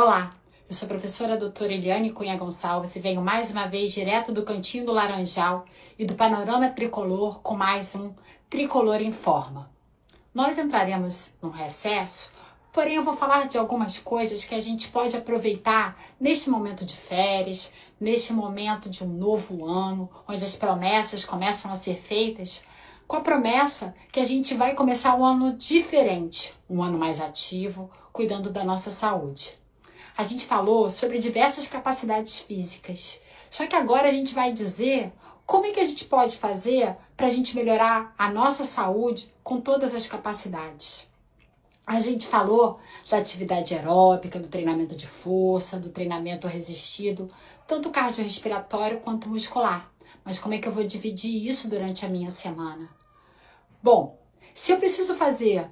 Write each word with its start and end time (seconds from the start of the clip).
Olá, 0.00 0.32
eu 0.68 0.72
sou 0.76 0.86
a 0.86 0.90
professora 0.90 1.36
doutora 1.36 1.72
Eliane 1.72 2.12
Cunha 2.12 2.36
Gonçalves 2.36 2.94
e 2.94 3.00
venho 3.00 3.20
mais 3.20 3.50
uma 3.50 3.66
vez 3.66 3.90
direto 3.90 4.30
do 4.30 4.44
Cantinho 4.44 4.86
do 4.86 4.92
Laranjal 4.92 5.64
e 5.98 6.04
do 6.04 6.14
Panorama 6.14 6.70
Tricolor 6.70 7.40
com 7.40 7.56
mais 7.56 7.96
um 7.96 8.14
Tricolor 8.48 9.02
em 9.02 9.10
Forma. 9.10 9.68
Nós 10.32 10.56
entraremos 10.56 11.32
num 11.42 11.50
recesso, 11.50 12.30
porém 12.72 12.94
eu 12.94 13.02
vou 13.02 13.16
falar 13.16 13.48
de 13.48 13.58
algumas 13.58 13.98
coisas 13.98 14.44
que 14.44 14.54
a 14.54 14.60
gente 14.60 14.88
pode 14.88 15.16
aproveitar 15.16 16.00
neste 16.20 16.48
momento 16.48 16.84
de 16.84 16.94
férias, 16.94 17.72
neste 18.00 18.32
momento 18.32 18.88
de 18.88 19.02
um 19.02 19.08
novo 19.08 19.66
ano, 19.66 20.08
onde 20.28 20.44
as 20.44 20.54
promessas 20.54 21.24
começam 21.24 21.72
a 21.72 21.74
ser 21.74 21.96
feitas, 21.96 22.62
com 23.04 23.16
a 23.16 23.20
promessa 23.20 23.92
que 24.12 24.20
a 24.20 24.24
gente 24.24 24.54
vai 24.54 24.76
começar 24.76 25.16
um 25.16 25.24
ano 25.24 25.54
diferente, 25.54 26.54
um 26.70 26.84
ano 26.84 26.96
mais 26.96 27.20
ativo, 27.20 27.90
cuidando 28.12 28.48
da 28.48 28.62
nossa 28.62 28.92
saúde 28.92 29.58
a 30.18 30.24
gente 30.24 30.46
falou 30.46 30.90
sobre 30.90 31.20
diversas 31.20 31.68
capacidades 31.68 32.40
físicas. 32.40 33.20
Só 33.48 33.68
que 33.68 33.76
agora 33.76 34.08
a 34.08 34.12
gente 34.12 34.34
vai 34.34 34.52
dizer 34.52 35.12
como 35.46 35.66
é 35.66 35.70
que 35.70 35.78
a 35.78 35.84
gente 35.84 36.06
pode 36.06 36.36
fazer 36.36 36.96
para 37.16 37.28
a 37.28 37.30
gente 37.30 37.54
melhorar 37.54 38.12
a 38.18 38.28
nossa 38.28 38.64
saúde 38.64 39.32
com 39.44 39.60
todas 39.60 39.94
as 39.94 40.08
capacidades. 40.08 41.06
A 41.86 42.00
gente 42.00 42.26
falou 42.26 42.80
da 43.08 43.18
atividade 43.18 43.76
aeróbica, 43.76 44.40
do 44.40 44.48
treinamento 44.48 44.96
de 44.96 45.06
força, 45.06 45.78
do 45.78 45.90
treinamento 45.90 46.48
resistido, 46.48 47.30
tanto 47.64 47.88
cardiorrespiratório 47.88 48.98
quanto 48.98 49.28
muscular. 49.28 49.88
Mas 50.24 50.40
como 50.40 50.52
é 50.52 50.58
que 50.58 50.66
eu 50.66 50.72
vou 50.72 50.82
dividir 50.82 51.46
isso 51.46 51.68
durante 51.68 52.04
a 52.04 52.08
minha 52.08 52.32
semana? 52.32 52.90
Bom, 53.80 54.18
se 54.52 54.72
eu 54.72 54.78
preciso 54.78 55.14
fazer 55.14 55.70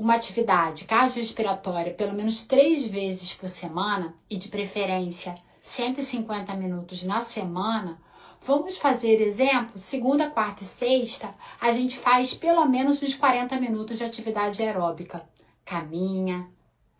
uma 0.00 0.14
atividade 0.14 0.86
cardiorrespiratória 0.86 1.92
pelo 1.92 2.14
menos 2.14 2.42
três 2.44 2.86
vezes 2.86 3.34
por 3.34 3.50
semana 3.50 4.14
e 4.30 4.36
de 4.38 4.48
preferência 4.48 5.36
150 5.60 6.54
minutos 6.54 7.02
na 7.02 7.20
semana, 7.20 8.00
vamos 8.40 8.78
fazer 8.78 9.20
exemplo, 9.20 9.78
segunda, 9.78 10.30
quarta 10.30 10.62
e 10.62 10.66
sexta, 10.66 11.34
a 11.60 11.70
gente 11.70 11.98
faz 11.98 12.32
pelo 12.32 12.64
menos 12.64 13.02
uns 13.02 13.12
40 13.12 13.60
minutos 13.60 13.98
de 13.98 14.04
atividade 14.04 14.62
aeróbica. 14.62 15.22
Caminha, 15.66 16.48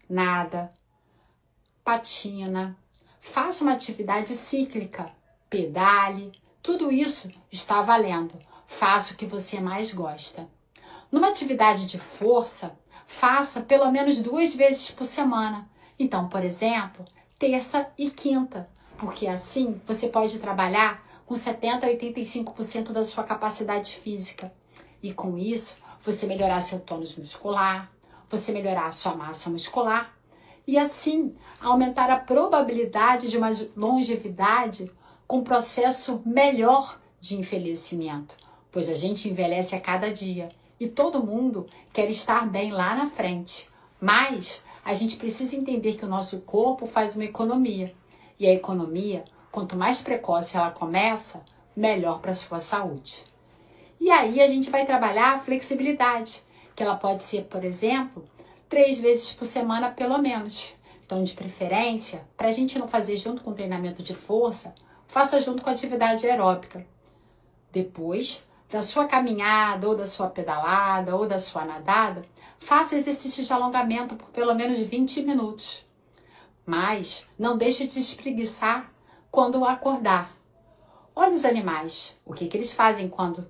nada, 0.07 0.71
patina, 1.83 2.77
faça 3.19 3.65
uma 3.65 3.73
atividade 3.73 4.29
cíclica, 4.29 5.11
pedale, 5.49 6.33
tudo 6.63 6.93
isso 6.93 7.31
está 7.51 7.81
valendo. 7.81 8.39
Faça 8.67 9.15
o 9.15 9.17
que 9.17 9.25
você 9.25 9.59
mais 9.59 9.95
gosta. 9.95 10.47
Numa 11.11 11.29
atividade 11.29 11.87
de 11.87 11.99
força, 11.99 12.79
faça 13.05 13.61
pelo 13.61 13.91
menos 13.91 14.21
duas 14.21 14.55
vezes 14.55 14.93
por 14.93 15.05
semana. 15.05 15.69
Então, 15.99 16.29
por 16.29 16.45
exemplo, 16.45 17.05
terça 17.37 17.91
e 17.99 18.11
quinta, 18.11 18.71
porque 18.97 19.27
assim 19.27 19.81
você 19.85 20.09
pode 20.09 20.39
trabalhar 20.39 21.05
com 21.27 21.35
70 21.35 21.85
a 21.85 21.91
85% 21.91 22.93
da 22.93 23.05
sua 23.05 23.25
capacidade 23.25 23.97
física. 23.97 24.53
E 25.03 25.13
com 25.13 25.37
isso, 25.37 25.77
você 26.01 26.27
melhorar 26.27 26.61
seu 26.61 26.79
tônus 26.79 27.17
muscular, 27.17 27.91
você 28.29 28.53
melhorar 28.53 28.87
a 28.87 28.93
sua 28.93 29.15
massa 29.15 29.51
muscular 29.51 30.17
e 30.65 30.79
assim 30.79 31.35
aumentar 31.61 32.09
a 32.09 32.19
probabilidade 32.19 33.29
de 33.29 33.37
uma 33.37 33.51
longevidade 33.77 34.91
com 35.27 35.39
um 35.39 35.45
processo 35.45 36.23
melhor 36.25 37.01
de 37.21 37.37
envelhecimento, 37.37 38.37
pois 38.71 38.89
a 38.89 38.95
gente 38.95 39.29
envelhece 39.29 39.75
a 39.75 39.81
cada 39.81 40.13
dia 40.13 40.51
e 40.81 40.89
todo 40.89 41.23
mundo 41.23 41.67
quer 41.93 42.09
estar 42.09 42.49
bem 42.49 42.73
lá 42.73 42.97
na 42.97 43.11
frente. 43.11 43.69
Mas 44.01 44.65
a 44.83 44.95
gente 44.95 45.17
precisa 45.17 45.55
entender 45.55 45.95
que 45.95 46.07
o 46.07 46.09
nosso 46.09 46.41
corpo 46.41 46.87
faz 46.87 47.15
uma 47.15 47.27
economia. 47.27 47.95
E 48.39 48.47
a 48.47 48.55
economia, 48.55 49.23
quanto 49.53 49.77
mais 49.77 50.01
precoce 50.01 50.57
ela 50.57 50.71
começa, 50.71 51.45
melhor 51.77 52.21
para 52.21 52.31
a 52.31 52.35
sua 52.35 52.59
saúde. 52.59 53.23
E 54.01 54.11
aí 54.11 54.41
a 54.41 54.49
gente 54.49 54.71
vai 54.71 54.87
trabalhar 54.87 55.35
a 55.35 55.39
flexibilidade, 55.39 56.43
que 56.75 56.83
ela 56.83 56.97
pode 56.97 57.23
ser, 57.23 57.45
por 57.45 57.63
exemplo, 57.63 58.25
três 58.67 58.99
vezes 58.99 59.35
por 59.35 59.45
semana 59.45 59.91
pelo 59.91 60.17
menos. 60.17 60.75
Então, 61.05 61.23
de 61.23 61.35
preferência, 61.35 62.27
para 62.37 62.49
a 62.49 62.53
gente 62.53 62.79
não 62.79 62.89
fazer 62.89 63.17
junto 63.17 63.43
com 63.43 63.51
o 63.51 63.55
treinamento 63.55 64.03
de 64.03 64.15
força, 64.15 64.75
faça 65.07 65.39
junto 65.41 65.63
com 65.63 65.69
a 65.69 65.73
atividade 65.73 66.27
aeróbica. 66.27 66.87
Depois, 67.71 68.49
da 68.71 68.83
sua 68.83 69.07
caminhada, 69.07 69.89
ou 69.89 69.97
da 69.97 70.07
sua 70.07 70.29
pedalada, 70.29 71.17
ou 71.17 71.27
da 71.27 71.41
sua 71.41 71.65
nadada, 71.65 72.25
faça 72.59 72.95
exercícios 72.95 73.47
de 73.47 73.53
alongamento 73.53 74.15
por 74.15 74.29
pelo 74.29 74.55
menos 74.55 74.79
20 74.79 75.23
minutos. 75.23 75.85
Mas 76.65 77.29
não 77.37 77.59
deixe 77.59 77.87
de 77.87 77.99
espreguiçar 77.99 78.93
quando 79.31 79.65
acordar. 79.65 80.37
Olha 81.17 81.35
os 81.35 81.45
animais, 81.45 82.17
o 82.25 82.33
que, 82.33 82.47
que 82.47 82.57
eles 82.57 82.73
fazem 82.73 83.09
quando, 83.09 83.45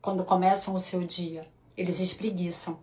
quando 0.00 0.24
começam 0.24 0.74
o 0.74 0.78
seu 0.78 1.02
dia? 1.04 1.48
Eles 1.76 1.98
espreguiçam. 1.98 2.78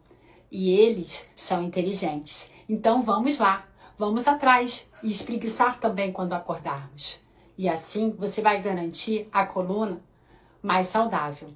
E 0.51 0.71
eles 0.71 1.29
são 1.35 1.63
inteligentes. 1.63 2.49
Então 2.67 3.03
vamos 3.03 3.37
lá, 3.37 3.67
vamos 3.97 4.27
atrás 4.27 4.89
e 5.03 5.09
espreguiçar 5.09 5.79
também 5.79 6.11
quando 6.11 6.33
acordarmos. 6.33 7.19
E 7.57 7.69
assim 7.69 8.11
você 8.17 8.41
vai 8.41 8.61
garantir 8.61 9.27
a 9.31 9.45
coluna 9.45 10.01
mais 10.65 10.87
saudável. 10.87 11.49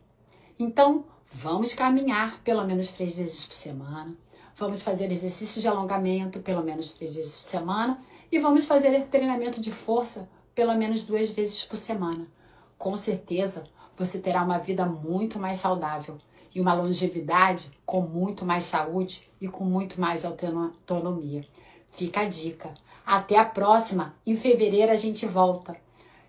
Então, 0.59 1.05
vamos 1.31 1.73
caminhar 1.73 2.39
pelo 2.43 2.63
menos 2.63 2.91
três 2.91 3.17
vezes 3.17 3.43
por 3.43 3.55
semana, 3.55 4.15
vamos 4.55 4.83
fazer 4.83 5.11
exercícios 5.11 5.63
de 5.63 5.67
alongamento 5.67 6.39
pelo 6.41 6.63
menos 6.63 6.91
três 6.91 7.15
vezes 7.15 7.39
por 7.39 7.45
semana 7.45 7.99
e 8.31 8.37
vamos 8.37 8.65
fazer 8.65 9.07
treinamento 9.07 9.59
de 9.59 9.71
força 9.71 10.29
pelo 10.53 10.75
menos 10.75 11.05
duas 11.05 11.31
vezes 11.31 11.63
por 11.63 11.75
semana. 11.75 12.27
Com 12.77 12.95
certeza, 12.95 13.63
você 13.97 14.19
terá 14.19 14.43
uma 14.43 14.59
vida 14.59 14.85
muito 14.85 15.39
mais 15.39 15.57
saudável 15.57 16.15
e 16.53 16.61
uma 16.61 16.75
longevidade 16.75 17.71
com 17.87 18.01
muito 18.01 18.45
mais 18.45 18.63
saúde 18.65 19.27
e 19.41 19.47
com 19.47 19.63
muito 19.63 19.99
mais 19.99 20.23
autonomia. 20.23 21.43
Fica 21.89 22.21
a 22.21 22.25
dica. 22.25 22.71
Até 23.03 23.37
a 23.37 23.45
próxima. 23.45 24.13
Em 24.23 24.35
fevereiro 24.35 24.91
a 24.91 24.95
gente 24.95 25.25
volta. 25.25 25.75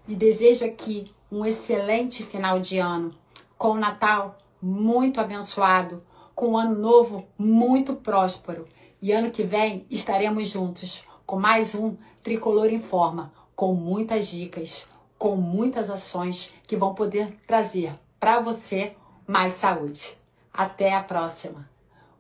E 0.09 0.15
desejo 0.15 0.65
aqui 0.65 1.13
um 1.31 1.45
excelente 1.45 2.25
final 2.25 2.59
de 2.59 2.79
ano, 2.79 3.15
com 3.57 3.71
o 3.71 3.79
Natal 3.79 4.37
muito 4.61 5.21
abençoado, 5.21 6.03
com 6.35 6.51
um 6.51 6.57
ano 6.57 6.79
novo 6.79 7.25
muito 7.39 7.95
próspero. 7.95 8.67
E 9.01 9.13
ano 9.13 9.31
que 9.31 9.43
vem 9.43 9.87
estaremos 9.89 10.49
juntos 10.49 11.05
com 11.25 11.39
mais 11.39 11.75
um 11.75 11.97
Tricolor 12.23 12.67
em 12.67 12.81
Forma, 12.81 13.33
com 13.55 13.73
muitas 13.73 14.29
dicas, 14.29 14.87
com 15.17 15.37
muitas 15.37 15.89
ações 15.89 16.55
que 16.67 16.77
vão 16.77 16.95
poder 16.95 17.39
trazer 17.47 17.95
para 18.19 18.41
você 18.41 18.95
mais 19.27 19.55
saúde. 19.55 20.19
Até 20.53 20.95
a 20.95 21.03
próxima. 21.03 21.69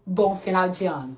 Bom 0.06 0.34
final 0.36 0.68
de 0.68 0.86
ano. 0.86 1.16